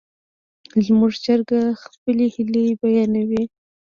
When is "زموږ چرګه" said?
0.85-1.61